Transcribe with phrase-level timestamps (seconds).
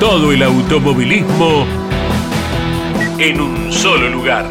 [0.00, 1.66] Todo el automovilismo
[3.18, 4.46] en un solo lugar.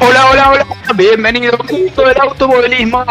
[0.00, 3.04] Hola, hola, hola, bienvenidos al mundo del automovilismo,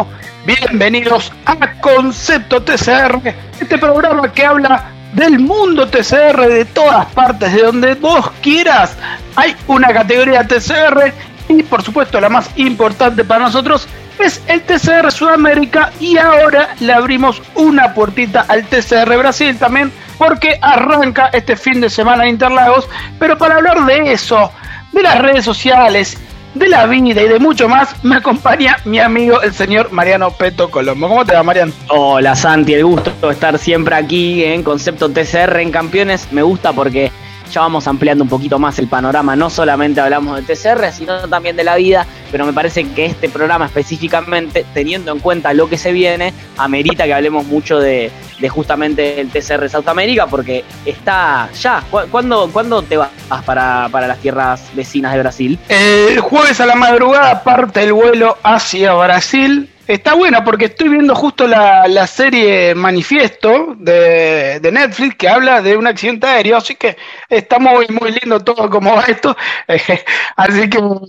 [0.46, 7.62] bienvenidos a Concepto TCR, este programa que habla del mundo TCR de todas partes, de
[7.62, 8.96] donde vos quieras.
[9.36, 11.14] Hay una categoría TCR
[11.50, 13.88] y por supuesto la más importante para nosotros
[14.20, 20.60] es el TCR Sudamérica y ahora le abrimos una puertita al TCR Brasil también porque
[20.62, 24.52] arranca este fin de semana en Interlagos, pero para hablar de eso,
[24.92, 26.18] de las redes sociales,
[26.54, 30.70] de la vida y de mucho más, me acompaña mi amigo el señor Mariano Peto
[30.70, 31.08] Colombo.
[31.08, 31.72] ¿Cómo te va, Mariano?
[31.88, 36.28] Hola Santi, el gusto de estar siempre aquí en Concepto TCR en Campeones.
[36.32, 37.12] Me gusta porque
[37.52, 39.36] ya vamos ampliando un poquito más el panorama.
[39.36, 43.30] No solamente hablamos de TCR, sino también de la vida, pero me parece que este
[43.30, 48.12] programa específicamente, teniendo en cuenta lo que se viene, amerita que hablemos mucho de,
[48.50, 51.84] justamente el TCR South America, porque está ya.
[51.90, 53.10] ¿Cuándo, ¿cuándo te vas
[53.46, 55.60] para, para, las tierras vecinas de Brasil?
[55.68, 61.16] El jueves a la madrugada parte el vuelo hacia Brasil Está buena porque estoy viendo
[61.16, 66.96] justo la, serie Manifiesto de, Netflix que habla de un accidente aéreo, así que
[67.28, 69.36] está muy, muy lindo todo como va esto.
[70.36, 71.02] así que no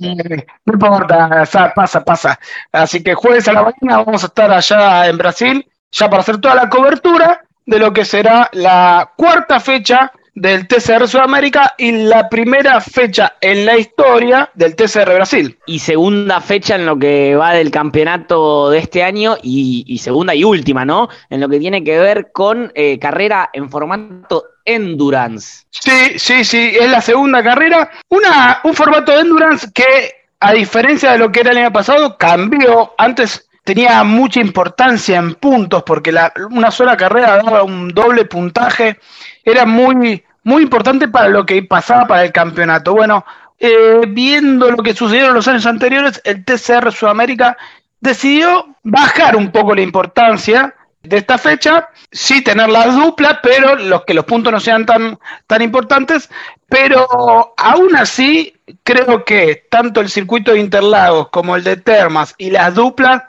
[0.64, 2.40] importa, pasa, pasa.
[2.72, 6.38] Así que jueves a la mañana vamos a estar allá en Brasil, ya para hacer
[6.40, 10.10] toda la cobertura de lo que será la cuarta fecha
[10.41, 15.59] del TCR Sudamérica y la primera fecha en la historia del TCR Brasil.
[15.66, 20.42] Y segunda fecha en lo que va del campeonato de este año y, segunda y
[20.42, 21.10] última, ¿no?
[21.28, 25.66] En lo que tiene que ver con eh, carrera en formato endurance.
[25.69, 27.91] Sí, sí, sí, es la segunda carrera.
[28.09, 32.16] Una, un formato de endurance que, a diferencia de lo que era el año pasado,
[32.16, 32.94] cambió.
[32.97, 38.98] Antes tenía mucha importancia en puntos porque la, una sola carrera daba un doble puntaje
[39.44, 42.94] era muy, muy importante para lo que pasaba para el campeonato.
[42.94, 43.24] Bueno,
[43.58, 47.56] eh, viendo lo que sucedió en los años anteriores, el TCR Sudamérica
[48.00, 54.04] decidió bajar un poco la importancia de esta fecha, sí tener las duplas, pero los
[54.04, 56.28] que los puntos no sean tan, tan importantes,
[56.68, 62.50] pero aún así creo que tanto el circuito de Interlagos como el de Termas y
[62.50, 63.22] las duplas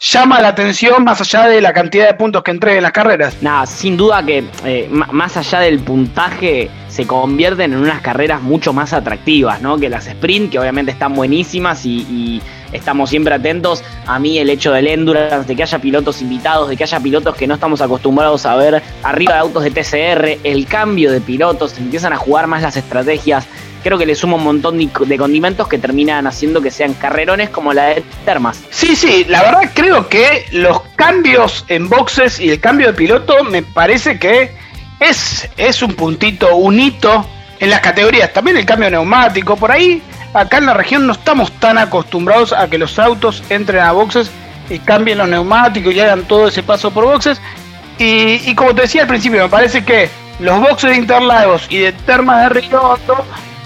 [0.00, 3.36] llama la atención más allá de la cantidad de puntos que entreguen las carreras.
[3.42, 8.72] Nada, sin duda que eh, más allá del puntaje se convierten en unas carreras mucho
[8.72, 9.76] más atractivas, ¿no?
[9.76, 12.40] Que las sprint, que obviamente están buenísimas y,
[12.72, 13.82] estamos siempre atentos.
[14.06, 17.34] A mí el hecho del endurance, de que haya pilotos invitados, de que haya pilotos
[17.34, 21.78] que no estamos acostumbrados a ver arriba de autos de TCR, el cambio de pilotos,
[21.78, 23.46] empiezan a jugar más las estrategias
[23.82, 27.72] creo que le suma un montón de condimentos que terminan haciendo que sean carrerones como
[27.72, 28.62] la de Termas.
[28.70, 33.44] Sí, sí, la verdad creo que los cambios en boxes y el cambio de piloto
[33.44, 34.52] me parece que
[35.00, 37.26] es, es un puntito, un hito
[37.60, 38.32] en las categorías.
[38.32, 40.02] También el cambio neumático, por ahí,
[40.34, 44.30] acá en la región no estamos tan acostumbrados a que los autos entren a boxes
[44.70, 47.40] y cambien los neumáticos y hagan todo ese paso por boxes.
[47.98, 50.08] Y, como te decía al principio, me parece que
[50.38, 52.96] los boxes de Interlagos y de Termas de Río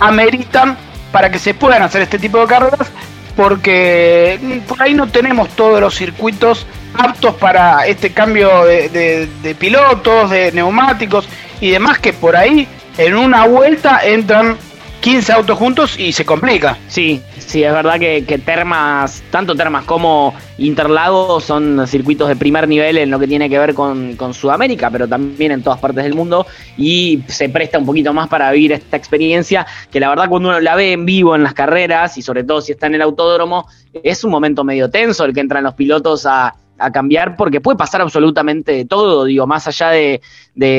[0.03, 0.77] ameritan
[1.11, 2.91] para que se puedan hacer este tipo de carreras,
[3.37, 10.31] porque por ahí no tenemos todos los circuitos aptos para este cambio de, de pilotos,
[10.31, 11.29] de neumáticos
[11.61, 12.67] y demás, que por ahí
[12.99, 14.57] en una vuelta entran
[15.01, 16.79] 15 autos juntos y se complica.
[16.89, 22.99] Sí, sí, es verdad que, Termas, tanto Termas como Interlagos son circuitos de primer nivel
[22.99, 26.47] en lo que tiene que ver con, Sudamérica, pero también en todas partes del mundo
[26.77, 30.61] y se presta un poquito más para vivir esta experiencia que la verdad cuando uno
[30.61, 33.67] la ve en vivo en las carreras y sobre todo si está en el autódromo,
[34.03, 37.77] es un momento medio tenso el que entran los pilotos a a cambiar porque puede
[37.77, 40.21] pasar absolutamente todo, digo, más allá de,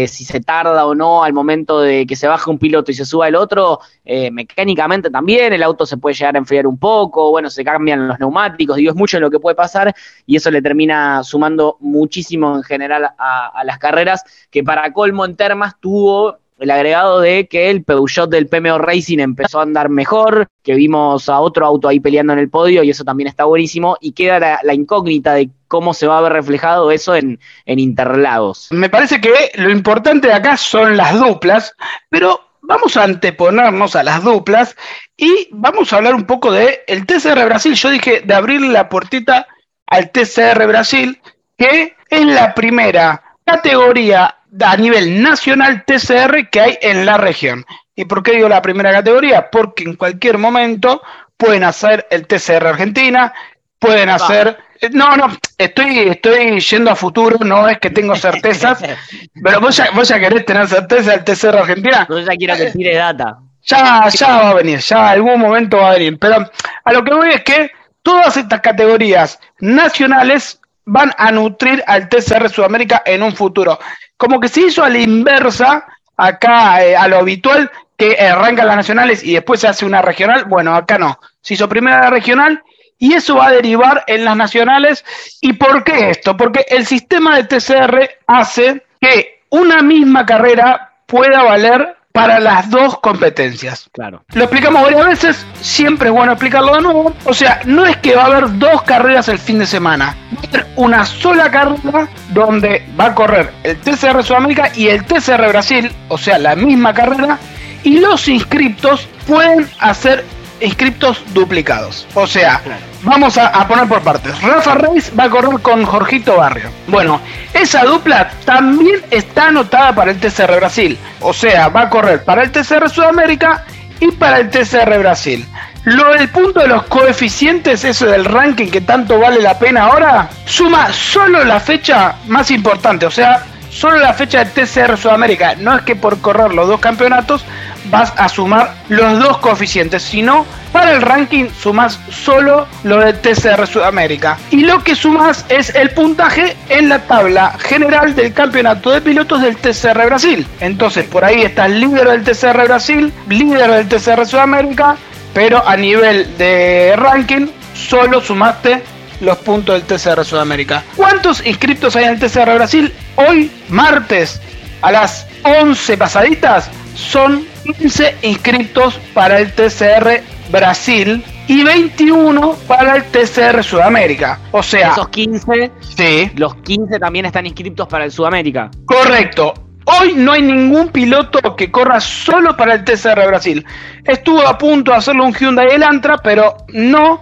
[0.07, 3.05] si se tarda o no al momento de que se baje un piloto y se
[3.05, 7.31] suba el otro, eh, mecánicamente también el auto se puede llegar a enfriar un poco,
[7.31, 9.93] bueno, se cambian los neumáticos, digo, es mucho lo que puede pasar
[10.25, 15.35] y eso le termina sumando muchísimo en general a, las carreras, que para colmo en
[15.35, 20.47] Termas tuvo el agregado de que el Peugeot del PMO Racing empezó a andar mejor,
[20.63, 23.97] que vimos a otro auto ahí peleando en el podio y eso también está buenísimo.
[23.99, 28.67] Y queda la, incógnita de cómo se va a ver reflejado eso en, en Interlagos.
[28.71, 31.73] Me parece que lo importante de acá son las duplas,
[32.09, 34.75] pero vamos a anteponernos a las duplas
[35.17, 37.75] y vamos a hablar un poco de el TCR Brasil.
[37.75, 39.47] Yo dije de abrir la puertita
[39.87, 41.21] al TCR Brasil,
[41.57, 47.65] que es la primera categoría a nivel nacional TCR que hay en la región.
[47.95, 49.49] ¿Y por qué digo la primera categoría?
[49.49, 51.01] Porque en cualquier momento
[51.37, 53.33] pueden hacer el TCR Argentina,
[53.79, 54.57] pueden hacer...
[54.91, 55.27] No, no,
[55.57, 58.83] estoy, estoy yendo a futuro, no es que tengo certezas,
[59.43, 62.05] pero vos ya, vos ya querés tener certeza del TCR Argentina.
[62.09, 63.37] Yo ya quiero que tire data.
[63.65, 66.19] Ya, ya va a venir, ya algún momento va a venir.
[66.19, 66.49] Pero
[66.83, 67.71] a lo que voy es que
[68.01, 73.79] todas estas categorías nacionales van a nutrir al TCR Sudamérica en un futuro.
[74.17, 75.85] Como que se hizo a la inversa,
[76.17, 80.45] acá eh, a lo habitual, que arrancan las nacionales y después se hace una regional.
[80.45, 81.19] Bueno, acá no.
[81.41, 82.63] Se hizo primero la regional
[82.97, 85.03] y eso va a derivar en las nacionales.
[85.41, 86.35] ¿Y por qué esto?
[86.35, 92.99] Porque el sistema de TCR hace que una misma carrera pueda valer para las dos
[92.99, 93.89] competencias.
[93.91, 94.23] Claro.
[94.33, 97.13] Lo explicamos varias veces, siempre es bueno explicarlo de nuevo.
[97.25, 100.15] O sea, no es que va a haber dos carreras el fin de semana.
[100.37, 105.03] Va a haber una sola carrera donde va a correr el TCR Sudamérica y el
[105.03, 107.39] TCR Brasil, o sea, la misma carrera,
[107.83, 110.23] y los inscriptos pueden hacer
[110.63, 112.07] inscriptos duplicados.
[112.13, 112.61] O sea,
[113.03, 114.41] vamos a, poner por partes.
[114.41, 116.69] Rafa Reis va a correr con Jorgito Barrio.
[116.87, 117.21] Bueno,
[117.53, 120.97] esa dupla también está anotada para el TCR Brasil.
[121.19, 123.65] O sea, va a correr para el TCR Sudamérica
[123.99, 125.45] y para el TCR Brasil.
[125.85, 130.29] Lo del punto de los coeficientes, eso del ranking que tanto vale la pena ahora,
[130.45, 135.55] suma solo la fecha más importante, o sea, solo la fecha de TCR Sudamérica.
[135.55, 137.43] No es que por correr los dos campeonatos
[137.85, 143.67] vas a sumar los dos coeficientes, sino para el ranking sumas solo lo de TCR
[143.67, 144.37] Sudamérica.
[144.51, 149.41] Y lo que sumas es el puntaje en la tabla general del campeonato de pilotos
[149.41, 150.47] del TCR Brasil.
[150.59, 154.95] Entonces por ahí estás líder del TCR Brasil, líder del TCR Sudamérica,
[155.33, 158.81] pero a nivel de ranking solo sumaste
[159.23, 160.83] los puntos del TCR Sudamérica.
[160.95, 162.93] ¿Cuántos inscritos hay en el TCR Brasil?
[163.15, 164.41] Hoy, martes,
[164.81, 170.21] a las 11 pasaditas, son 15 inscritos para el TCR
[170.51, 174.39] Brasil y 21 para el TCR Sudamérica.
[174.51, 176.31] O sea, esos 15, sí.
[176.35, 178.69] los 15 también están inscritos para el Sudamérica.
[178.85, 179.53] Correcto.
[179.85, 183.65] Hoy no hay ningún piloto que corra solo para el TCR Brasil.
[184.05, 187.21] Estuvo a punto de hacerlo un Hyundai Elantra, pero no.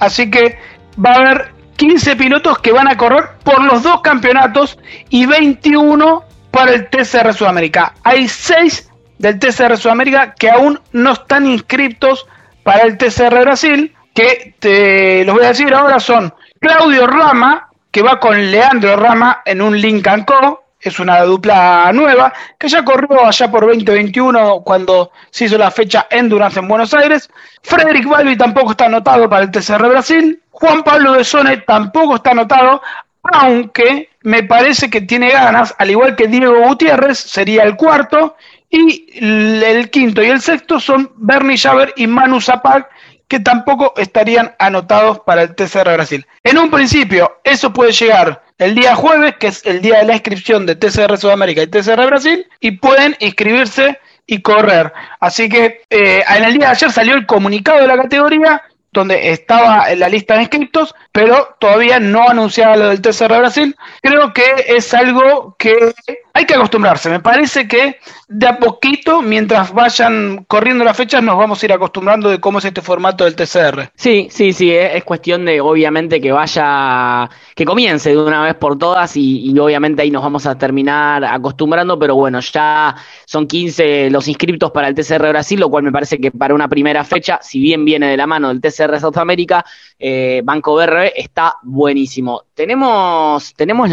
[0.00, 0.58] Así que
[0.98, 4.78] va a haber 15 pilotos que van a correr por los dos campeonatos
[5.08, 7.94] y 21 para el TCR Sudamérica.
[8.02, 12.26] Hay 6 del TCR Sudamérica que aún no están inscritos
[12.62, 18.02] para el TCR Brasil, que te los voy a decir ahora son Claudio Rama, que
[18.02, 20.64] va con Leandro Rama en un Lincoln Co.
[20.80, 26.06] Es una dupla nueva que ya corrió allá por 2021 cuando se hizo la fecha
[26.10, 27.28] Endurance en Buenos Aires.
[27.62, 30.42] Frederick Balbi tampoco está anotado para el TCR Brasil.
[30.60, 32.82] Juan Pablo de Sone tampoco está anotado,
[33.22, 38.36] aunque me parece que tiene ganas, al igual que Diego Gutiérrez, sería el cuarto,
[38.68, 42.88] y el quinto y el sexto son Bernie Javer y Manu Zapag,
[43.26, 46.26] que tampoco estarían anotados para el TCR Brasil.
[46.44, 50.14] En un principio, eso puede llegar el día jueves, que es el día de la
[50.14, 54.92] inscripción de TCR Sudamérica y TCR Brasil, y pueden inscribirse y correr.
[55.20, 59.30] Así que eh, en el día de ayer salió el comunicado de la categoría donde
[59.30, 63.76] estaba en la lista de inscritos, pero todavía no anunciaba lo del TCR Brasil.
[64.02, 65.92] Creo que es algo que
[66.32, 67.10] hay que acostumbrarse.
[67.10, 67.98] Me parece que
[68.32, 72.60] de a poquito, mientras vayan corriendo las fechas, nos vamos a ir acostumbrando de cómo
[72.60, 73.90] es este formato del TCR.
[73.96, 78.78] Sí, sí, sí, es cuestión de obviamente que vaya, que comience de una vez por
[78.78, 82.94] todas y, obviamente ahí nos vamos a terminar acostumbrando, pero bueno, ya
[83.24, 86.68] son 15 los inscriptos para el TCR Brasil, lo cual me parece que para una
[86.68, 89.16] primera fecha, si bien viene de la mano del TCR South
[89.98, 92.44] eh, Banco BRB está buenísimo.
[92.54, 93.90] Tenemos, tenemos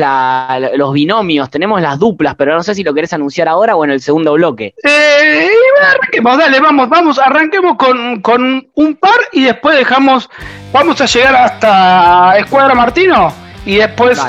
[0.75, 3.91] los binomios, tenemos las duplas, pero no sé si lo querés anunciar ahora o en
[3.91, 4.74] el segundo bloque.
[4.84, 5.50] Eh,
[5.81, 10.29] arranquemos, dale, vamos, vamos, arranquemos con, con un par y después dejamos,
[10.72, 13.34] vamos a llegar hasta Escuadra Martino
[13.65, 14.19] y después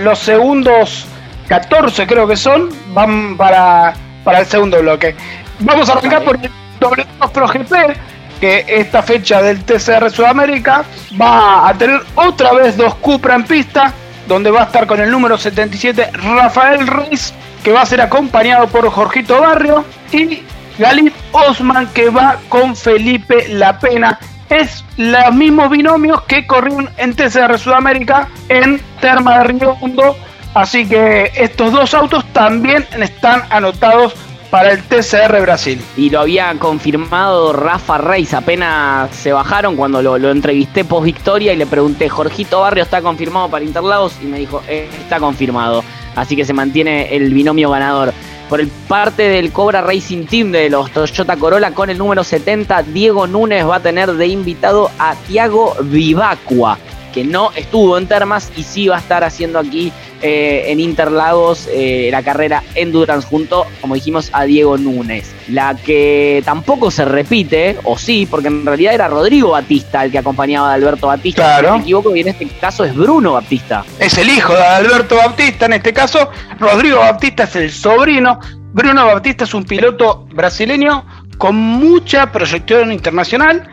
[0.00, 1.06] los segundos
[1.48, 3.94] 14 creo que son, van para,
[4.24, 5.14] para el segundo bloque.
[5.60, 7.96] Vamos a arrancar por el W2 Pro GP
[8.40, 10.84] que esta fecha del TCR Sudamérica
[11.20, 13.92] va a tener otra vez dos Cupra en pista,
[14.26, 18.68] donde va a estar con el número 77 Rafael Reis que va a ser acompañado
[18.68, 20.42] por Jorgito Barrio, y
[20.78, 24.20] Galit Osman, que va con Felipe La Pena.
[24.50, 30.14] Es los mismos binomios que corrieron en TCR Sudamérica en Terma de Río Hondo.
[30.52, 34.14] Así que estos dos autos también están anotados
[34.54, 35.80] para el TCR Brasil.
[35.96, 41.56] Y lo había confirmado Rafa Reis, apenas se bajaron cuando lo, entrevisté post victoria y
[41.56, 45.82] le pregunté, Jorgito Barrio está confirmado para Interlagos y me dijo, eh, está confirmado.
[46.14, 48.12] Así que se mantiene el binomio ganador.
[48.48, 52.84] Por el parte del Cobra Racing Team de los Toyota Corolla con el número 70,
[52.84, 56.78] Diego Núñez va a tener de invitado a Tiago Vivacua,
[57.12, 59.92] que no estuvo en Termas y sí va a estar haciendo aquí
[60.22, 65.34] eh, en Interlagos eh, la carrera Endurance junto, como dijimos, a Diego Núñez.
[65.48, 70.18] La que tampoco se repite, o sí, porque en realidad era Rodrigo Batista el que
[70.18, 71.42] acompañaba a Alberto Batista.
[71.42, 71.60] Claro.
[71.60, 73.84] Si no me equivoco, y en este caso es Bruno Batista.
[73.98, 78.38] Es el hijo de Alberto Batista, en este caso, Rodrigo Batista es el sobrino.
[78.72, 81.04] Bruno Batista es un piloto brasileño
[81.38, 83.68] con mucha proyección internacional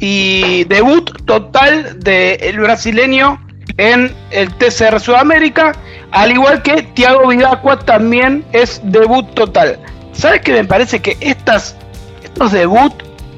[0.00, 3.45] y debut total del brasileño
[3.78, 5.72] en el TCR Sudamérica,
[6.10, 9.78] al igual que Thiago Vidacua también es debut total.
[10.12, 11.76] ¿Sabes qué me parece que estas,
[12.22, 12.92] estos debut,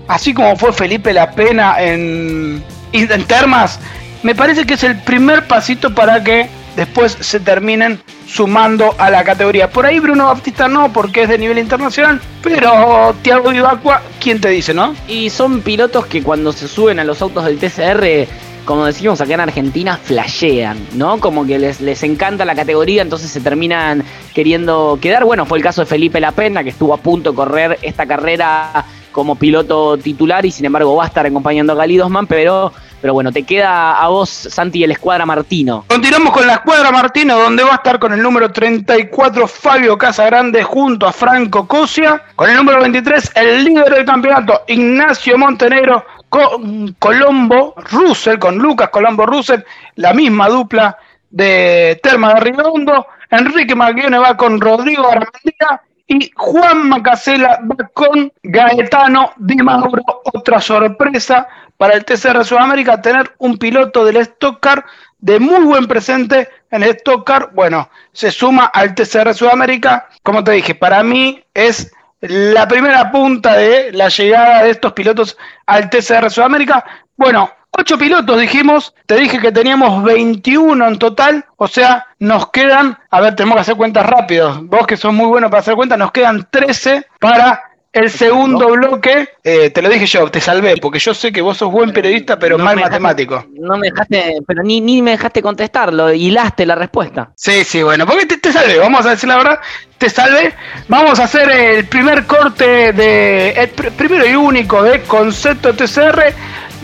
[0.06, 3.80] así como fue Felipe La Pena en, en Termas,
[4.22, 9.24] me parece que es el primer pasito para que después se terminen sumando a la
[9.24, 9.70] categoría.
[9.70, 14.48] Por ahí Bruno Baptista no, porque es de nivel internacional, pero Thiago Vivacua, ¿quién te
[14.50, 14.94] dice, no?
[15.08, 18.28] Y son pilotos que cuando se suben a los autos del TCR
[18.68, 21.20] como decimos acá en Argentina, flashean, ¿no?
[21.20, 25.24] Como que les, les encanta la categoría, entonces se terminan queriendo quedar.
[25.24, 28.84] Bueno, fue el caso de Felipe Lapena, que estuvo a punto de correr esta carrera
[29.10, 32.70] como piloto titular y sin embargo va a estar acompañando a Galidosman, pero,
[33.00, 35.86] pero bueno, te queda a vos, Santi, el Escuadra Martino.
[35.88, 40.62] Continuamos con la Escuadra Martino, donde va a estar con el número 34 Fabio Casagrande
[40.62, 47.74] junto a Franco Cosia, con el número 23 el líder del campeonato Ignacio Montenegro Colombo
[47.90, 49.62] Russell, con Lucas Colombo Russell,
[49.96, 50.96] la misma dupla
[51.30, 53.06] de Terma de Ridondo.
[53.30, 60.02] Enrique Maguione va con Rodrigo Armandía y Juan Macasela va con Gaetano Di Mauro.
[60.32, 64.84] Otra sorpresa para el TCR Sudamérica, tener un piloto del Stock Car
[65.18, 67.50] de muy buen presente en el Stock Car.
[67.52, 70.08] Bueno, se suma al TCR Sudamérica.
[70.22, 75.36] Como te dije, para mí es la primera punta de la llegada de estos pilotos
[75.66, 76.84] al TCR Sudamérica.
[77.16, 82.98] Bueno, ocho pilotos dijimos, te dije que teníamos 21 en total, o sea, nos quedan,
[83.10, 85.98] a ver, tenemos que hacer cuentas rápido, vos que sos muy bueno para hacer cuentas,
[85.98, 87.67] nos quedan 13 para
[87.98, 91.56] el segundo bloque, eh, te lo dije yo, te salvé, porque yo sé que vos
[91.56, 93.46] sos buen periodista, pero mal matemático.
[93.54, 97.32] No me dejaste, pero ni, ni me dejaste contestarlo, hilaste la respuesta.
[97.34, 99.60] Sí, sí, bueno, porque te, te, salvé, vamos a decir la verdad,
[99.98, 100.54] te salvé.
[100.88, 106.32] Vamos a hacer el primer corte de, el pr primero y único de Concepto TCR.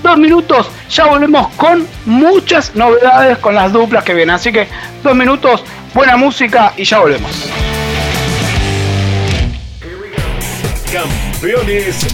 [0.03, 4.35] Dos minutos, ya volvemos con muchas novedades con las duplas que vienen.
[4.35, 4.67] Así que
[5.03, 7.84] dos minutos, buena música y ya volvemos.
[10.95, 12.07] Campeones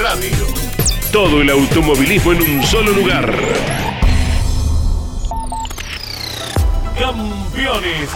[0.00, 0.46] Radio.
[1.12, 3.30] Todo el automovilismo en un solo lugar.
[6.98, 8.08] Campeones.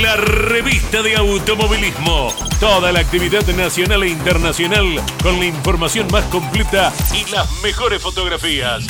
[0.00, 2.32] La revista de automovilismo.
[2.60, 4.86] Toda la actividad nacional e internacional
[5.20, 8.86] con la información más completa y las mejores fotografías.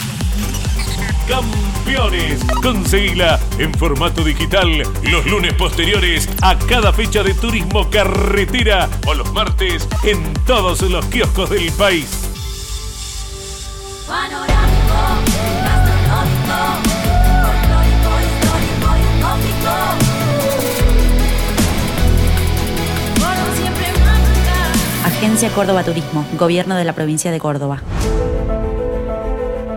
[1.28, 2.44] Campeones.
[2.62, 9.32] Conseguila en formato digital los lunes posteriores a cada fecha de turismo carretera o los
[9.32, 12.30] martes en todos los kioscos del país.
[25.04, 27.82] Agencia Córdoba Turismo, Gobierno de la Provincia de Córdoba.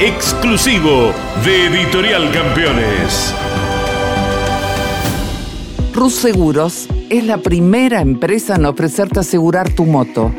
[0.00, 1.12] exclusivo
[1.44, 3.34] de Editorial Campeones.
[5.92, 10.32] Rus Seguros es la primera empresa en ofrecerte asegurar tu moto.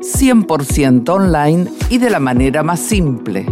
[0.00, 3.46] 100% online y de la manera más simple.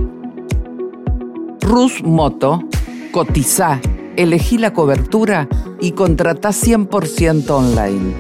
[1.61, 2.65] Rus Moto,
[3.13, 3.81] cotiza
[4.17, 5.49] elegí la cobertura
[5.81, 8.15] y contratá 100% online.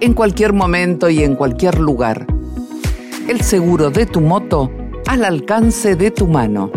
[0.00, 2.26] En cualquier momento y en cualquier lugar.
[3.26, 4.70] El seguro de tu moto
[5.10, 6.70] al alcance de tu mano.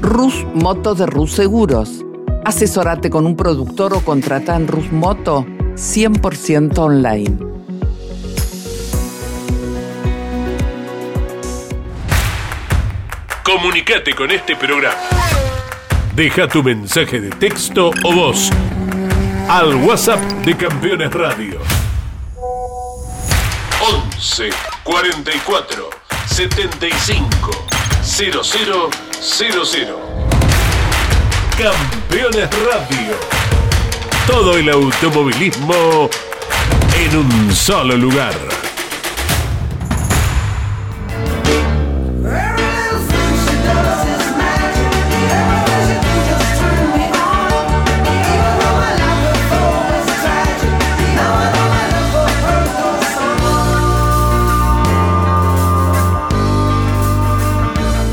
[0.00, 2.04] Rus Moto de Rus Seguros.
[2.44, 5.46] Asesorate con un productor o contrata en Rus Moto
[5.76, 7.38] 100% online.
[13.44, 14.98] Comunicate con este programa.
[16.16, 18.50] Deja tu mensaje de texto o voz
[19.48, 21.60] al WhatsApp de Campeones Radio.
[24.18, 24.50] 11
[24.82, 25.99] 44
[26.30, 27.50] 75
[28.02, 28.90] 0000.
[31.58, 33.16] Campeones Radio.
[34.26, 36.08] Todo el automovilismo
[36.94, 38.69] en un solo lugar.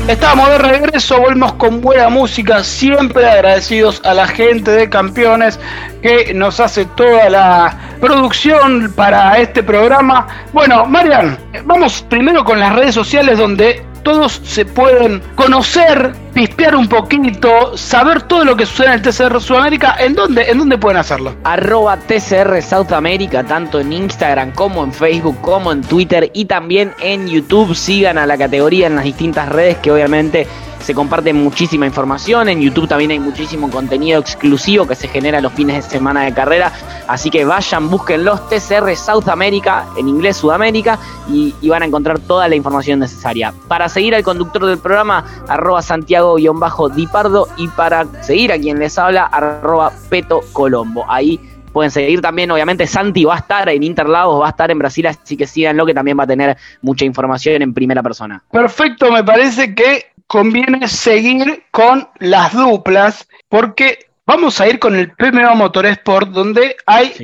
[0.08, 5.60] Estamos de regreso, volvemos con buena música, siempre agradecidos a la gente de Campeones
[6.00, 10.26] que nos hace toda la producción para este programa.
[10.54, 16.86] Bueno, Marian, vamos primero con las redes sociales donde todos se pueden conocer, pispear un
[16.86, 19.96] poquito, saber todo lo que sucede en el TCR Sudamérica.
[19.98, 21.34] ¿En dónde, ¿En dónde pueden hacerlo?
[21.42, 26.94] Arroba TCR South America, tanto en Instagram como en Facebook, como en Twitter y también
[27.00, 27.74] en YouTube.
[27.74, 30.46] Sigan a la categoría en las distintas redes que obviamente
[30.80, 32.48] se comparte muchísima información.
[32.48, 36.32] En YouTube también hay muchísimo contenido exclusivo que se genera los fines de semana de
[36.32, 36.72] carrera.
[37.06, 42.18] Así que vayan, busquen los TCR South America, en inglés Sudamérica, y, van a encontrar
[42.18, 43.52] toda la información necesaria.
[43.68, 45.82] Para seguir al conductor del programa, arroba
[46.36, 51.04] Santiago-Dipardo, y para seguir a quien les habla, arroba Peto Colombo.
[51.08, 51.40] Ahí
[51.72, 55.06] pueden seguir también, obviamente Santi va a estar en Interlagos, va a estar en Brasil,
[55.06, 58.42] así que síganlo que también va a tener mucha información en primera persona.
[58.50, 65.12] Perfecto, me parece que conviene seguir con las duplas porque vamos a ir con el
[65.12, 67.14] PMO Motorsport donde hay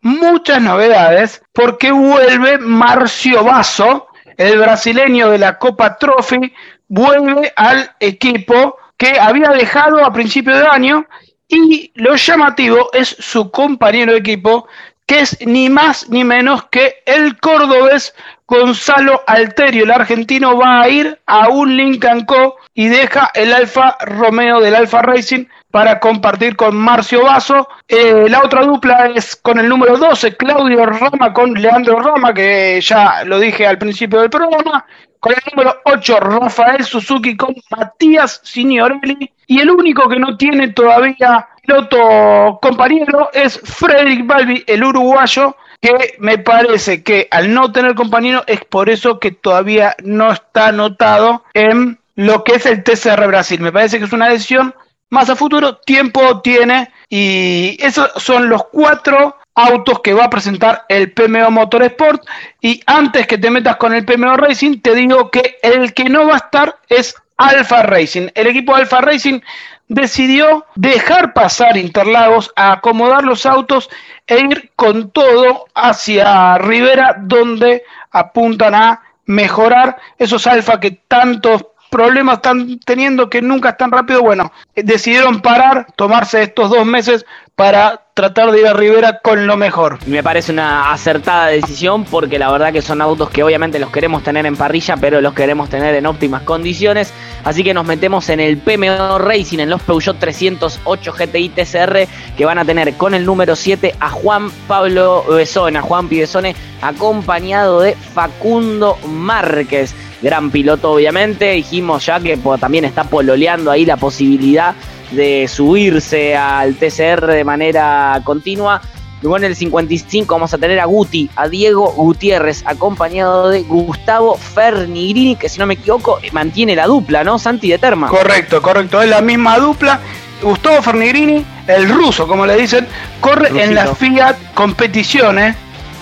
[0.00, 6.52] muchas novedades porque vuelve Marcio Basso, el brasileño de la Copa Trophy,
[6.88, 11.06] vuelve al equipo que había dejado a principio de año
[11.46, 14.66] y lo llamativo es su compañero de equipo
[15.06, 18.14] que es ni más ni menos que el cordobés
[18.46, 22.56] Gonzalo Alterio, el argentino, va a ir a un Lincoln Co.
[22.72, 27.68] y deja el Alfa Romeo del Alfa Racing para compartir con Marcio Vaso.
[27.86, 32.80] Eh, la otra dupla es con el número 12, Claudio Rama con Leandro Rama, que
[32.80, 34.84] ya lo dije al principio del programa.
[35.20, 39.30] Con el número 8, Rafael Suzuki con Matías Signorelli.
[39.46, 46.14] Y el único que no tiene todavía piloto compañero es Frederick Balbi, el uruguayo, que
[46.18, 51.44] me parece que al no tener compañero es por eso que todavía no está anotado
[51.52, 53.60] en lo que es el TCR Brasil.
[53.60, 54.74] Me parece que es una decisión
[55.10, 60.84] más a futuro, tiempo tiene y esos son los cuatro autos que va a presentar
[60.88, 62.22] el PMO Motorsport
[62.60, 66.26] y antes que te metas con el PMO Racing te digo que el que no
[66.26, 68.28] va a estar es Alfa Racing.
[68.34, 69.40] El equipo Alfa Racing
[69.88, 73.88] decidió dejar pasar Interlagos, a acomodar los autos
[74.26, 82.36] e ir con todo hacia Rivera, donde apuntan a mejorar esos alfa que tantos problemas
[82.36, 84.22] están teniendo que nunca están rápido.
[84.22, 87.24] Bueno, decidieron parar, tomarse estos dos meses
[87.54, 89.98] para tratar de ir a Rivera con lo mejor.
[90.06, 94.22] Me parece una acertada decisión porque la verdad que son autos que obviamente los queremos
[94.22, 97.12] tener en parrilla, pero los queremos tener en óptimas condiciones.
[97.42, 102.44] Así que nos metemos en el PMO Racing, en los Peugeot 308 GTI TCR, que
[102.44, 107.80] van a tener con el número 7 a Juan Pablo Besone, a Juan Pibesone, acompañado
[107.80, 109.94] de Facundo Márquez.
[110.20, 111.52] Gran piloto, obviamente.
[111.52, 114.74] Dijimos ya que también está pololeando ahí la posibilidad
[115.10, 118.80] de subirse al TCR de manera continua.
[119.20, 124.36] Luego en el 55 vamos a tener a Guti, a Diego Gutiérrez, acompañado de Gustavo
[124.36, 127.38] Fernigrini, que si no me equivoco mantiene la dupla, ¿no?
[127.38, 128.08] Santi de Terma.
[128.08, 129.98] Correcto, correcto, es la misma dupla.
[130.40, 132.86] Gustavo Fernigrini, el ruso, como le dicen,
[133.20, 135.56] corre en la Fiat Competiciones.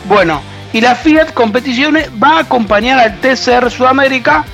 [0.06, 0.42] Bueno,
[0.76, 4.44] y la Fiat Competiciones va a acompañar al TCR Sudamérica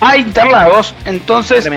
[0.00, 0.92] a Interlagos.
[1.04, 1.70] Entonces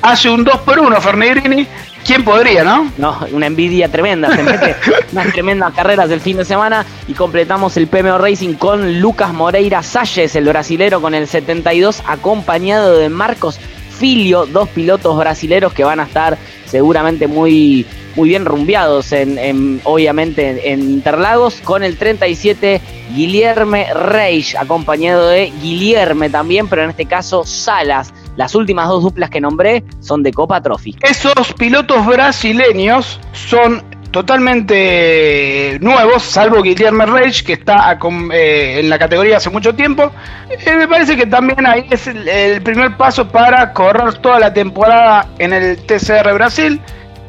[0.00, 1.66] hace un 2 por 1 Fernigrini.
[2.02, 2.90] ¿Quién podría, no?
[2.96, 4.34] No, una envidia tremenda.
[4.34, 4.74] Se mete
[5.12, 9.82] unas tremendas carreras del fin de semana y completamos el PMO Racing con Lucas Moreira
[9.82, 13.60] Salles, el brasilero con el 72, acompañado de Marcos
[13.98, 20.72] Filio, dos pilotos brasileros que van a estar seguramente muy muy bien rumbeados en, obviamente
[20.72, 22.80] en Interlagos con el 37
[23.14, 28.12] Guillerme Reich acompañado de Guillerme también, pero en este caso Salas.
[28.36, 30.96] Las últimas dos duplas que nombré son de Copa Trophy.
[31.02, 37.98] Esos pilotos brasileños son totalmente nuevos, salvo Guillermo Reich, que está
[38.32, 40.12] eh, en la categoría hace mucho tiempo.
[40.50, 45.26] Eh, me parece que también ahí es el, primer paso para correr toda la temporada
[45.38, 46.80] en el TCR Brasil,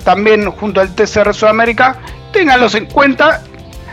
[0.04, 1.98] también junto al TCR Sudamérica.
[2.32, 3.42] Ténganlos en cuenta.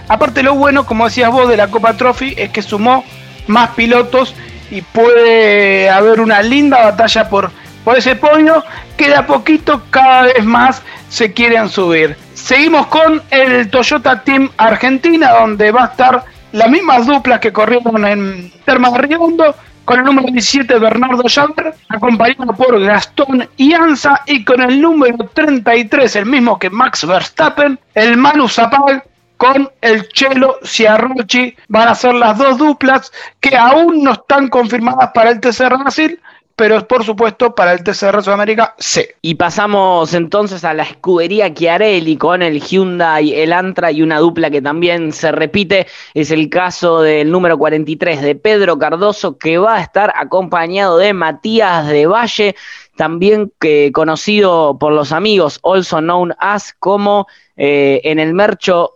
[0.09, 3.05] Aparte lo bueno, como decías vos, de la Copa Trophy es que sumó
[3.47, 4.35] más pilotos
[4.71, 7.51] y puede haber una linda batalla por,
[7.85, 8.65] por ese podio
[8.97, 12.17] que de a poquito cada vez más se quieren subir.
[12.35, 18.05] Seguimos con el Toyota Team Argentina, donde va a estar las mismas duplas que corrieron
[18.07, 24.61] en Termas Riondo, con el número 17 Bernardo Javer, acompañado por Gastón Ianza, y con
[24.61, 29.05] el número 33, el mismo que Max Verstappen, el Manu Zapag,
[29.37, 31.57] con el Chelo Ciarrochi.
[31.69, 36.21] Van a ser las dos duplas que aún no están confirmadas para el TCR Brasil,
[36.61, 39.17] pero por supuesto para el TCR Sudamérica C.
[39.23, 44.61] Y pasamos entonces a la escudería Chiarelli con el Hyundai Elantra y una dupla que
[44.61, 49.81] también se repite, es el caso del número 43 de Pedro Cardoso que va a
[49.81, 52.55] estar acompañado de Matías de Valle,
[52.95, 58.93] también que conocido por los amigos, also known as como eh, en el mercho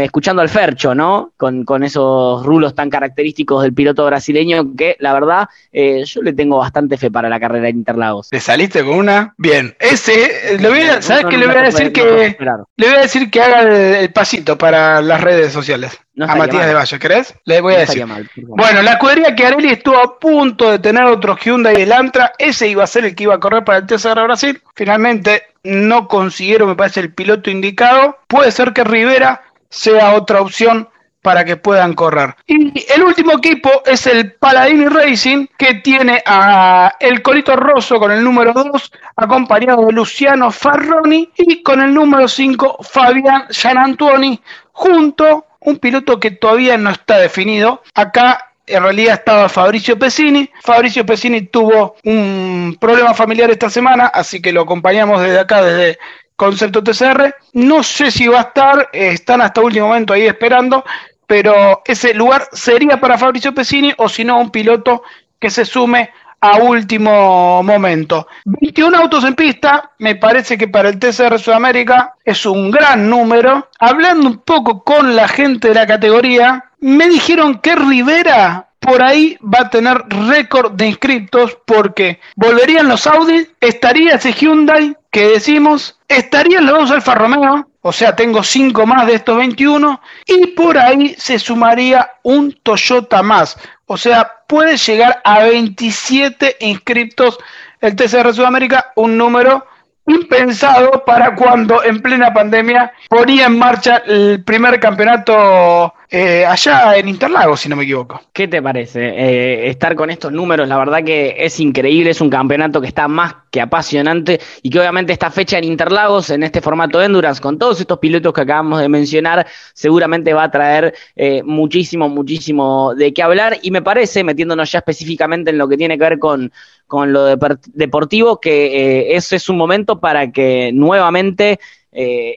[0.00, 1.32] escuchando al Fercho, ¿no?
[1.36, 6.58] Con, esos rulos tan característicos del piloto brasileño que, la verdad, eh, yo le tengo
[6.58, 8.30] bastante fe para la carrera de Interlagos.
[8.30, 9.34] ¿Te saliste con una?
[9.36, 9.76] Bien.
[9.78, 12.36] Ese, eh, le voy a, ¿sabes qué le voy a decir que
[12.76, 13.62] le voy a decir que haga
[14.00, 15.98] el, pasito para las redes sociales?
[16.20, 17.34] A Matías de Valle, ¿crees?
[17.44, 18.06] Le voy a decir.
[18.36, 22.84] bueno, la escudería que Areli estuvo a punto de tener otro Hyundai Elantra, ese iba
[22.84, 24.62] a ser el que iba a correr para el TCR Brasil.
[24.74, 28.18] Finalmente no consiguieron, me parece, el piloto indicado.
[28.28, 30.88] Puede ser que Rivera sea otra opción
[31.26, 32.36] para que puedan correr.
[32.46, 38.12] Y el último equipo es el Paladini Racing, que tiene a el Colito Rosso con
[38.12, 45.46] el número 2, acompañado de Luciano Farroni, y con el número 5, Fabián Gianantuoni, junto
[45.66, 47.82] un piloto que todavía no está definido.
[47.94, 50.48] Acá en realidad estaba Fabricio Pesini.
[50.62, 55.98] Fabricio Pesini tuvo un problema familiar esta semana, así que lo acompañamos desde acá, desde
[56.36, 57.34] concepto TCR.
[57.54, 60.84] No sé si va a estar, eh, están hasta último momento ahí esperando,
[61.26, 65.02] pero ese lugar sería para Fabricio Pesini o si no un piloto
[65.40, 68.26] que se sume a último momento.
[68.44, 73.68] 21 autos en pista, me parece que para el TCR Sudamérica es un gran número.
[73.78, 79.36] Hablando un poco con la gente de la categoría, me dijeron que Rivera por ahí
[79.42, 85.98] va a tener récord de inscriptos porque volverían los Audi, estaría ese Hyundai que decimos,
[86.06, 90.78] estarían los dos Alfa Romeo, o sea, tengo cinco más de estos 21, y por
[90.78, 97.38] ahí se sumaría un Toyota más, o sea, puede llegar a 27 inscriptos
[97.80, 99.66] el TCR Sudamérica, un número
[100.06, 107.08] impensado para cuando en plena pandemia ponía en marcha el primer campeonato eh, allá en
[107.08, 108.20] Interlagos, si no me equivoco.
[108.32, 109.00] ¿Qué te parece?
[109.08, 113.08] Eh, estar con estos números, la verdad que es increíble, es un campeonato que está
[113.08, 117.40] más que apasionante y que obviamente esta fecha en Interlagos, en este formato de Endurance,
[117.40, 122.94] con todos estos pilotos que acabamos de mencionar, seguramente va a traer eh, muchísimo, muchísimo
[122.94, 126.18] de qué hablar y me parece, metiéndonos ya específicamente en lo que tiene que ver
[126.18, 126.52] con,
[126.86, 131.58] con lo deportivo, que ese es un momento para que nuevamente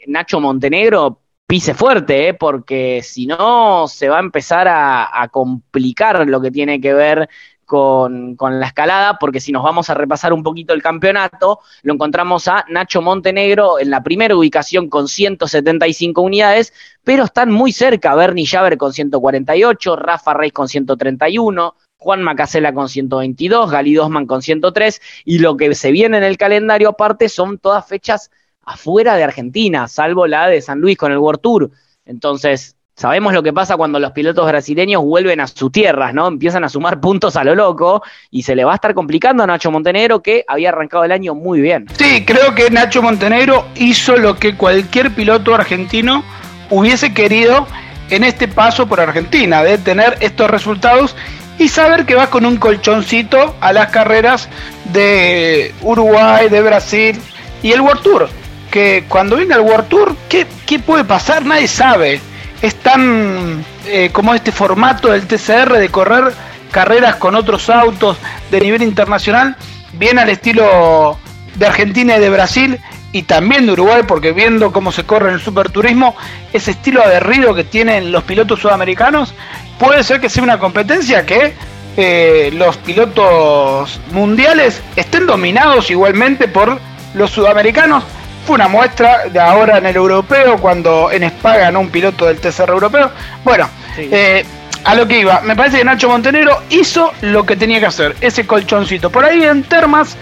[0.07, 2.33] Nacho Montenegro pise fuerte, ¿eh?
[2.35, 7.27] porque si no se va a empezar a, complicar lo que tiene que ver
[7.65, 12.47] con, la escalada, porque si nos vamos a repasar un poquito el campeonato, lo encontramos
[12.47, 16.71] a Nacho Montenegro en la primera ubicación con 175 unidades,
[17.03, 22.89] pero están muy cerca Bernie Javer con 148, Rafa Reis con 131, Juan Macasela con
[22.89, 27.57] 122, Gali Dosman con 103, y lo que se viene en el calendario aparte son
[27.57, 28.29] todas fechas
[28.69, 31.71] afuera de Argentina, salvo la de San Luis con el World Tour.
[32.05, 36.27] Entonces, sabemos lo que pasa cuando los pilotos brasileños vuelven a sus tierras, ¿no?
[36.27, 39.47] Empiezan a sumar puntos a lo loco y se le va a estar complicando a
[39.47, 41.87] Nacho Montenegro que había arrancado el año muy bien.
[41.97, 46.23] Sí, creo que Nacho Montenegro hizo lo que cualquier piloto argentino
[46.69, 47.65] hubiese querido
[48.11, 51.15] en este paso por Argentina, de tener estos resultados
[51.57, 54.47] y saber que va con un colchoncito a las carreras
[54.93, 57.19] de Uruguay, de Brasil
[57.63, 58.38] y el World Tour
[58.69, 60.45] que cuando venga el World Tour, ¿qué,
[60.79, 61.45] puede pasar?
[61.45, 62.21] Nadie sabe.
[62.61, 66.33] Es tan eh, como este formato del TCR de correr
[66.71, 68.17] carreras con otros autos
[68.51, 69.55] de nivel internacional,
[69.93, 71.17] bien al estilo
[71.55, 72.79] de Argentina y de Brasil,
[73.11, 76.15] y también de Uruguay, porque viendo cómo se corre en el superturismo,
[76.53, 79.33] ese estilo aguerrido que tienen los pilotos sudamericanos,
[79.79, 81.53] puede ser que sea una competencia que
[81.97, 86.79] eh, los pilotos mundiales estén dominados igualmente por
[87.15, 88.03] los sudamericanos.
[88.49, 92.39] Fue una muestra de ahora en el europeo, cuando en Spa ganó un piloto del
[92.39, 93.11] TCR europeo.
[93.43, 94.43] Bueno, eh,
[94.85, 98.15] a lo que iba, me parece que Nacho Montenegro hizo lo que tenía que hacer,
[98.21, 99.11] ese colchoncito.
[99.11, 100.17] Por ahí en Termas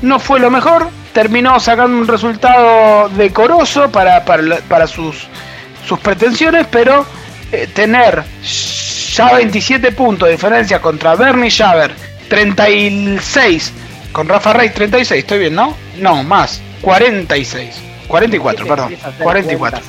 [0.00, 5.26] no fue lo mejor, terminó sacando un resultado decoroso para, para, sus,
[5.84, 7.04] sus pretensiones, pero
[7.50, 8.22] eh, tener
[9.12, 11.90] ya 27 puntos de diferencia contra Bernie Schaber,
[12.28, 13.72] 36,
[14.12, 15.76] con Rafa Rey 36, estoy bien, ¿no?
[15.98, 17.82] No, más, 46.
[18.08, 18.94] 44, perdón.
[19.22, 19.80] 44.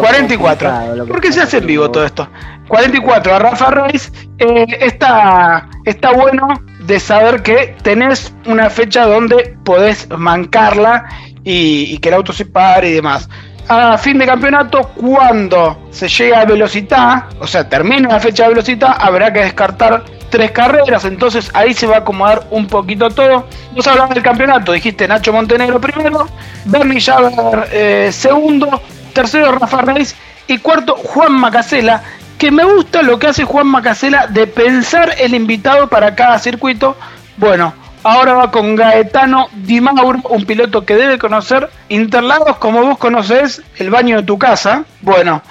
[0.00, 1.06] 44.
[1.06, 2.28] ¿Por qué se hace en vivo todo esto?
[2.68, 4.12] 44 a Rafa Reis.
[4.38, 6.48] Eh, está, está bueno
[6.80, 11.04] de saber que tenés una fecha donde podés mancarla
[11.44, 13.28] y, que el auto se pare y demás.
[13.68, 18.48] A fin de campeonato, cuando se llega a velocidad, o sea, termina la fecha de
[18.50, 23.46] velocidad, habrá que descartar tres carreras, entonces ahí se va a acomodar un poquito todo.
[23.72, 26.28] Vos hablabas del campeonato, dijiste Nacho Montenegro primero,
[26.64, 28.80] Bernie Javer eh, segundo,
[29.12, 30.16] tercero Rafa Reis
[30.46, 32.02] y cuarto Juan Macasela,
[32.38, 36.96] que me gusta lo que hace Juan Macasela de pensar el invitado para cada circuito.
[37.36, 42.98] Bueno, ahora va con Gaetano Di Mauro, un piloto que debe conocer Interlagos como vos
[42.98, 44.84] conocés el baño de tu casa.
[45.02, 45.42] Bueno,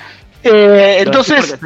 [0.43, 1.58] eh, entonces,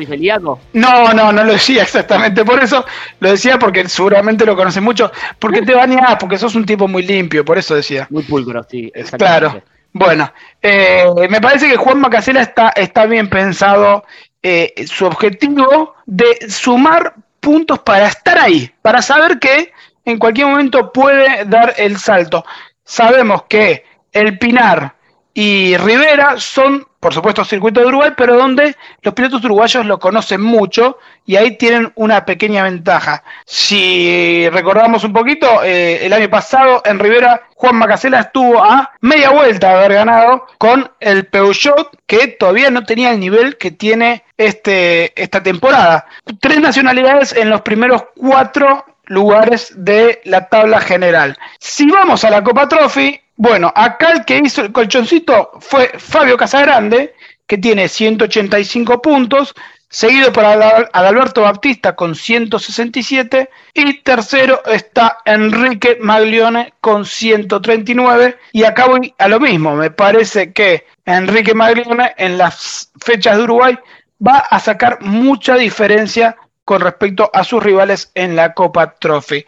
[0.74, 2.84] no, no, no lo decía exactamente por eso,
[3.20, 7.04] lo decía porque seguramente lo conoces mucho, porque te bañas, porque sos un tipo muy
[7.04, 8.08] limpio, por eso decía.
[8.10, 9.62] Muy pulcro, sí, Claro.
[9.96, 14.04] Bueno, eh, me parece que Juan Macasela está, está bien pensado
[14.42, 19.72] eh, su objetivo de sumar puntos para estar ahí, para saber que
[20.04, 22.44] en cualquier momento puede dar el salto.
[22.84, 24.96] Sabemos que el Pinar
[25.34, 30.42] y Rivera son por supuesto, circuito de Uruguay, pero donde los pilotos uruguayos lo conocen
[30.42, 33.24] mucho y ahí tienen una pequeña ventaja.
[33.46, 39.32] Si recordamos un poquito, eh, el año pasado en Rivera, Juan Macasela estuvo a media
[39.32, 44.24] vuelta de haber ganado con el Peugeot, que todavía no tenía el nivel que tiene
[44.38, 46.06] este, esta temporada.
[46.40, 51.38] Tres nacionalidades en los primeros cuatro lugares de la tabla general.
[51.60, 56.38] Si vamos a la Copa Trophy, bueno, acá el que hizo el colchoncito fue Fabio
[56.38, 57.16] Casagrande,
[57.48, 59.54] que tiene 185 puntos,
[59.90, 68.88] seguido por Adalberto Baptista con 167 y tercero está Enrique Maglione con 139 y acá
[68.88, 73.78] voy a lo mismo, me parece que Enrique Maglione en las fechas de Uruguay
[74.26, 79.46] va a sacar mucha diferencia con respecto a sus rivales en la Copa Trophy.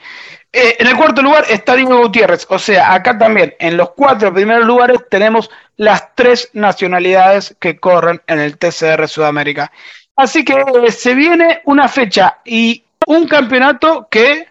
[0.52, 2.46] Eh, en el cuarto lugar está Diego Gutiérrez.
[2.50, 8.22] O sea, acá también, en los cuatro primeros lugares, tenemos las tres nacionalidades que corren
[8.28, 9.72] en el TCR Sudamérica.
[10.16, 14.48] Así que eh, se viene una fecha y un campeonato que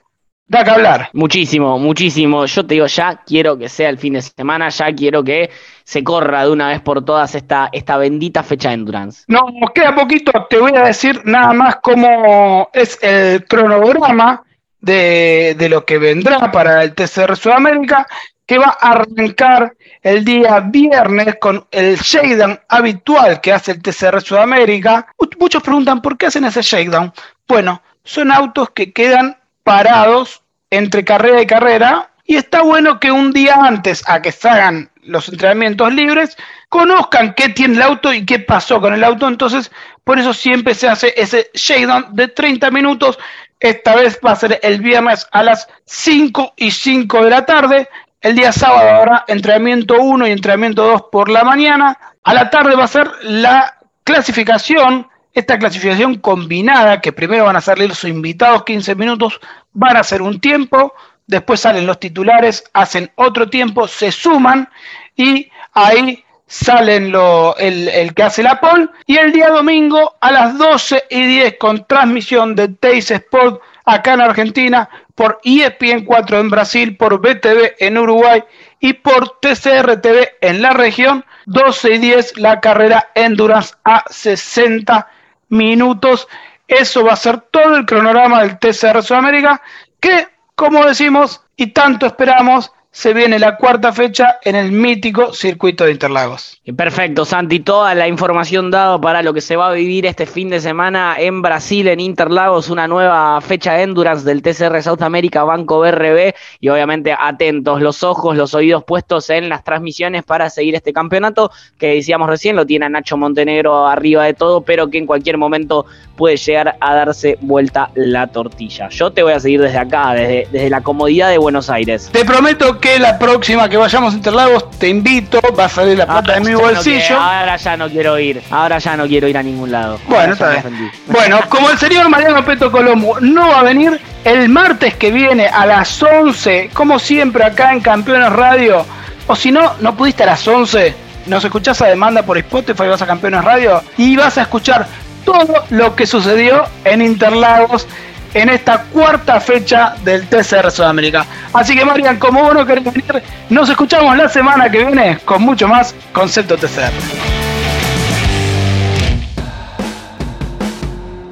[0.47, 1.11] da que hablar.
[1.13, 2.47] Muchísimo, muchísimo.
[2.47, 5.51] Yo te digo, ya quiero que sea el fin de semana, ya quiero que
[5.85, 9.25] se corra de una vez por todas esta, esta bendita fecha de Endurance.
[9.29, 14.43] No, nos queda poquito, te voy a decir nada más cómo es el cronograma
[14.81, 18.07] de, lo que vendrá para el TCR Sudamérica,
[18.47, 24.21] que va a arrancar el día viernes con el shakedown habitual que hace el TCR
[24.21, 25.07] Sudamérica.
[25.39, 27.13] Muchos preguntan por qué hacen ese shakedown.
[27.49, 33.33] Bueno, son autos que quedan parados entre carrera y carrera y está bueno que un
[33.33, 36.37] día antes a que se hagan los entrenamientos libres,
[36.71, 39.29] conozcan qué tiene el auto y qué pasó con el auto.
[39.29, 39.71] Entonces,
[40.05, 43.19] por eso siempre se hace ese shakedown de 30 minutos
[43.65, 47.89] esta vez va a ser el viernes a las 5 y 5 de la tarde.
[48.21, 51.99] El día sábado habrá entrenamiento 1 y entrenamiento 2 por la mañana.
[52.25, 57.61] A la tarde va a ser la clasificación, esta clasificación combinada, que primero van a
[57.61, 59.41] salir los invitados 15 minutos,
[59.73, 60.95] van a hacer un tiempo,
[61.27, 64.69] después salen los titulares, hacen otro tiempo, se suman
[65.17, 68.89] y ahí salen lo, el, el, que hace la pole.
[69.07, 74.15] Y el día domingo a las 12 y 10 con transmisión de Teis Sport acá
[74.15, 78.43] en Argentina, por ESPN 4 en Brasil, por BTV en Uruguay
[78.79, 85.09] y por TCR TV en la región, 12 y 10 la carrera Endurance a 60
[85.55, 86.29] minutos.
[86.69, 89.63] Eso va a ser todo el cronograma del TCR Sudamérica
[90.01, 95.85] que, como decimos y tanto esperamos, se viene la cuarta fecha en el mítico circuito
[95.85, 96.61] de Interlagos.
[96.77, 97.59] Perfecto, Santi.
[97.59, 101.17] Toda la información dada para lo que se va a vivir este fin de semana
[101.19, 106.35] en Brasil, en Interlagos, una nueva fecha de Endurance del TCR South America Banco BRB
[106.61, 111.51] y obviamente atentos, los ojos, los oídos puestos en las transmisiones para seguir este campeonato
[111.79, 115.85] que decíamos recién, lo tiene Nacho Montenegro arriba de todo, pero que en cualquier momento
[116.17, 118.89] puede llegar a darse vuelta la tortilla.
[118.91, 122.09] Yo te voy a seguir desde acá, desde, desde la comodidad de Buenos Aires.
[122.13, 126.07] Te prometo que la próxima que vayamos a Interlagos te invito, va a salir la
[126.07, 127.19] plata de mi bolsillo.
[127.19, 129.99] ahora ya no quiero ir, ahora ya no quiero ir a ningún lado.
[130.07, 130.91] Bueno, está bien.
[131.07, 135.47] Bueno, como el señor Mariano Peto Colombo no va a venir el martes que viene
[135.47, 138.85] a las 11, como siempre acá en Campeones Radio,
[139.27, 140.95] o si no, no pudiste a las 11,
[141.27, 144.87] nos escuchás a demanda por Spotify, vas a Campeones Radio y vas a escuchar
[145.25, 147.87] todo lo que sucedió en Interlagos
[148.35, 151.25] en esta cuarta fecha del TCR Sudamérica.
[151.53, 155.43] Así que Marian, como vos no querés venir, nos escuchamos la semana que viene con
[155.43, 156.93] mucho más Concepto TCR.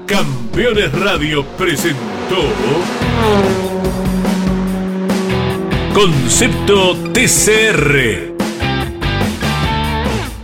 [0.06, 2.42] Campeones Radio presentó
[5.94, 8.31] Concepto TCR